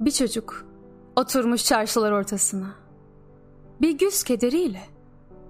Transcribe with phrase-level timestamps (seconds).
[0.00, 0.66] Bir çocuk
[1.16, 2.66] oturmuş çarşılar ortasına.
[3.80, 4.82] Bir güz kederiyle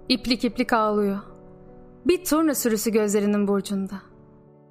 [0.09, 1.19] iplik iplik ağlıyor.
[2.07, 3.95] Bir turna sürüsü gözlerinin burcunda.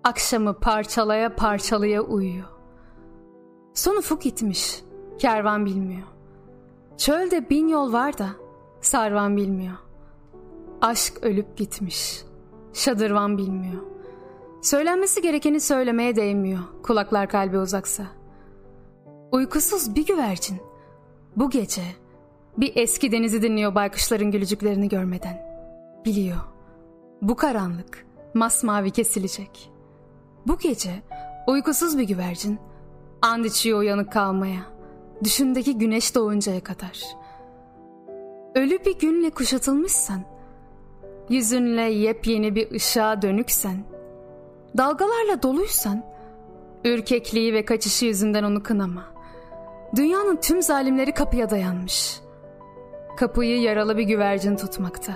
[0.03, 2.45] Akşamı parçalaya parçalaya uyuyor.
[3.73, 4.83] Son ufuk gitmiş,
[5.19, 6.07] kervan bilmiyor.
[6.97, 8.29] Çölde bin yol var da
[8.81, 9.75] sarvan bilmiyor.
[10.81, 12.23] Aşk ölüp gitmiş,
[12.73, 13.81] şadırvan bilmiyor.
[14.61, 18.16] Söylenmesi gerekeni söylemeye değmiyor, kulaklar kalbe uzaksa.
[19.31, 20.57] Uykusuz bir güvercin,
[21.35, 21.81] bu gece
[22.57, 25.47] bir eski denizi dinliyor baykuşların gülücüklerini görmeden.
[26.05, 26.37] Biliyor,
[27.21, 29.71] bu karanlık masmavi kesilecek.
[30.47, 30.91] Bu gece
[31.47, 32.59] uykusuz bir güvercin
[33.21, 34.61] and içiyor uyanık kalmaya.
[35.23, 37.03] Düşündeki güneş doğuncaya kadar.
[38.55, 40.21] Ölü bir günle kuşatılmışsan,
[41.29, 43.77] yüzünle yepyeni bir ışığa dönüksen,
[44.77, 46.03] dalgalarla doluysan,
[46.85, 49.16] ürkekliği ve kaçışı yüzünden onu kınama.
[49.95, 52.19] Dünyanın tüm zalimleri kapıya dayanmış.
[53.17, 55.13] Kapıyı yaralı bir güvercin tutmakta.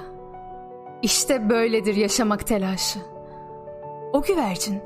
[1.02, 3.00] İşte böyledir yaşamak telaşı.
[4.14, 4.82] O güvercin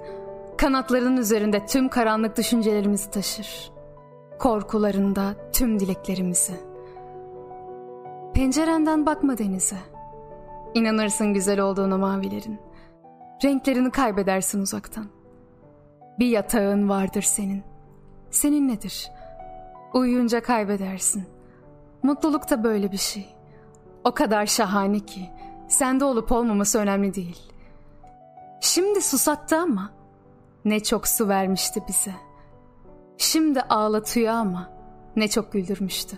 [0.57, 3.71] kanatlarının üzerinde tüm karanlık düşüncelerimizi taşır.
[4.39, 6.53] Korkularında tüm dileklerimizi.
[8.33, 9.77] Pencerenden bakma denize.
[10.73, 12.59] İnanırsın güzel olduğunu mavilerin.
[13.43, 15.05] Renklerini kaybedersin uzaktan.
[16.19, 17.63] Bir yatağın vardır senin.
[18.31, 19.11] Senin nedir?
[19.95, 21.23] Uyuyunca kaybedersin.
[22.03, 23.35] Mutluluk da böyle bir şey.
[24.03, 25.29] O kadar şahane ki
[25.67, 27.53] sende olup olmaması önemli değil.
[28.61, 29.91] Şimdi susattı ama
[30.65, 32.11] ne çok su vermişti bize.
[33.17, 34.69] Şimdi ağlatıyor ama
[35.15, 36.17] ne çok güldürmüştü.